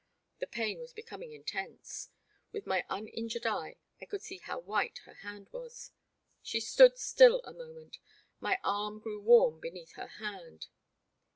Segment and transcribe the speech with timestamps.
[0.39, 2.09] The pain was becoming intense.
[2.51, 5.91] With my uninjured eye I could see how white her hand was.
[6.41, 7.99] She stood still a moment;
[8.39, 10.69] my arm grew warm beneath her hand.